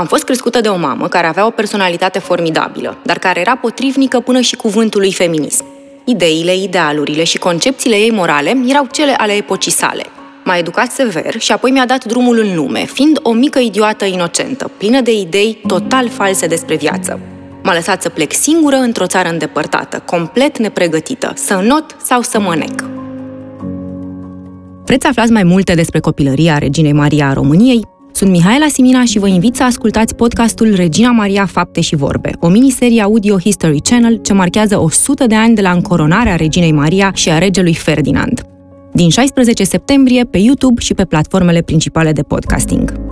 Am 0.00 0.06
fost 0.06 0.24
crescută 0.24 0.60
de 0.60 0.68
o 0.68 0.76
mamă 0.76 1.08
care 1.08 1.26
avea 1.26 1.46
o 1.46 1.50
personalitate 1.50 2.18
formidabilă, 2.18 2.96
dar 3.02 3.18
care 3.18 3.40
era 3.40 3.56
potrivnică 3.56 4.20
până 4.20 4.40
și 4.40 4.56
cuvântului 4.56 5.12
feminism. 5.12 5.64
Ideile, 6.04 6.56
idealurile 6.56 7.24
și 7.24 7.38
concepțiile 7.38 7.96
ei 7.96 8.10
morale 8.10 8.62
erau 8.66 8.86
cele 8.92 9.12
ale 9.12 9.32
epocii 9.32 9.70
sale. 9.72 10.02
M-a 10.44 10.56
educat 10.56 10.90
sever 10.90 11.34
și 11.38 11.52
apoi 11.52 11.70
mi-a 11.70 11.86
dat 11.86 12.04
drumul 12.04 12.38
în 12.38 12.54
lume, 12.54 12.84
fiind 12.84 13.18
o 13.22 13.32
mică 13.32 13.58
idiotă 13.58 14.04
inocentă, 14.04 14.70
plină 14.76 15.00
de 15.00 15.12
idei 15.12 15.58
total 15.66 16.08
false 16.08 16.46
despre 16.46 16.76
viață. 16.76 17.20
M-a 17.62 17.74
lăsat 17.74 18.02
să 18.02 18.08
plec 18.08 18.32
singură 18.32 18.76
într-o 18.76 19.06
țară 19.06 19.28
îndepărtată, 19.28 20.02
complet 20.04 20.58
nepregătită, 20.58 21.32
să 21.34 21.54
not 21.54 21.96
sau 22.02 22.22
să 22.22 22.40
mă 22.40 22.54
nec. 22.54 22.84
Vreți 24.84 25.02
să 25.02 25.08
aflați 25.08 25.32
mai 25.32 25.42
multe 25.42 25.74
despre 25.74 26.00
copilăria 26.00 26.58
Reginei 26.58 26.92
Maria 26.92 27.28
a 27.28 27.32
României? 27.32 27.98
Sunt 28.12 28.30
Mihaela 28.30 28.66
Simina 28.68 29.04
și 29.04 29.18
vă 29.18 29.28
invit 29.28 29.54
să 29.54 29.62
ascultați 29.62 30.14
podcastul 30.14 30.74
Regina 30.74 31.10
Maria 31.10 31.46
Fapte 31.46 31.80
și 31.80 31.96
Vorbe, 31.96 32.30
o 32.40 32.48
miniserie 32.48 33.02
audio 33.02 33.38
History 33.38 33.80
Channel 33.80 34.16
ce 34.16 34.32
marchează 34.32 34.80
100 34.80 35.26
de 35.26 35.34
ani 35.34 35.54
de 35.54 35.60
la 35.60 35.70
încoronarea 35.70 36.36
Reginei 36.36 36.72
Maria 36.72 37.10
și 37.14 37.30
a 37.30 37.38
regelui 37.38 37.74
Ferdinand. 37.74 38.44
Din 38.92 39.08
16 39.08 39.64
septembrie 39.64 40.24
pe 40.24 40.38
YouTube 40.38 40.80
și 40.80 40.94
pe 40.94 41.04
platformele 41.04 41.62
principale 41.62 42.12
de 42.12 42.22
podcasting. 42.22 43.09